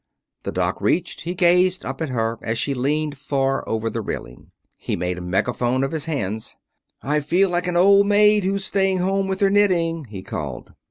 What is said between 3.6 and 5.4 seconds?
over the railing. He made a